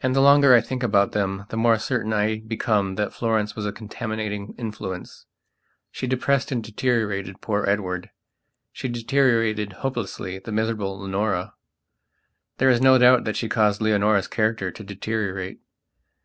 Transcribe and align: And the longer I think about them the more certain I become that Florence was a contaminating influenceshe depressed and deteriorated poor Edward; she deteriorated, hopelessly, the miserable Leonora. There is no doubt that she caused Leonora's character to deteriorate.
And 0.00 0.12
the 0.16 0.20
longer 0.20 0.54
I 0.56 0.60
think 0.60 0.82
about 0.82 1.12
them 1.12 1.46
the 1.50 1.56
more 1.56 1.78
certain 1.78 2.12
I 2.12 2.40
become 2.40 2.96
that 2.96 3.12
Florence 3.12 3.54
was 3.54 3.64
a 3.64 3.70
contaminating 3.70 4.54
influenceshe 4.54 5.24
depressed 6.08 6.50
and 6.50 6.64
deteriorated 6.64 7.40
poor 7.40 7.64
Edward; 7.68 8.10
she 8.72 8.88
deteriorated, 8.88 9.74
hopelessly, 9.74 10.40
the 10.40 10.50
miserable 10.50 10.98
Leonora. 10.98 11.54
There 12.58 12.70
is 12.70 12.80
no 12.80 12.98
doubt 12.98 13.22
that 13.22 13.36
she 13.36 13.48
caused 13.48 13.80
Leonora's 13.80 14.26
character 14.26 14.72
to 14.72 14.82
deteriorate. 14.82 15.60